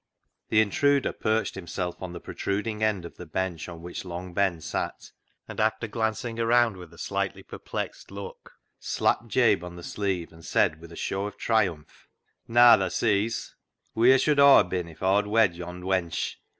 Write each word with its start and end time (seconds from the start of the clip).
The 0.49 0.61
intruder 0.61 1.13
perched 1.13 1.53
himself 1.53 2.01
on 2.01 2.11
the 2.11 2.19
protrud 2.19 2.65
ing 2.65 2.81
end 2.81 3.05
of 3.05 3.17
the 3.17 3.25
bench 3.27 3.69
on 3.69 3.83
which 3.83 4.03
Long 4.03 4.33
Ben 4.33 4.59
sat, 4.59 5.11
and 5.47 5.59
after 5.59 5.85
glancing 5.87 6.37
round 6.37 6.75
with 6.75 6.91
a 6.91 6.97
slightly 6.97 7.43
per 7.43 7.59
plexed 7.59 8.09
look 8.09 8.53
slapped 8.79 9.27
Jabe 9.27 9.61
on 9.63 9.75
the 9.75 9.83
sleeve 9.83 10.33
and 10.33 10.43
said, 10.43 10.81
with 10.81 10.91
a 10.91 10.95
show 10.95 11.27
of 11.27 11.37
triumph 11.37 12.07
—"Naa, 12.47 12.77
tha 12.77 12.89
sees; 12.89 13.53
wheer 13.93 14.17
should 14.17 14.39
Aw 14.39 14.63
ha' 14.63 14.67
been 14.67 14.87
if 14.89 15.03
Aw'd 15.03 15.27
wed 15.27 15.55
yond' 15.55 15.83
wench 15.83 16.37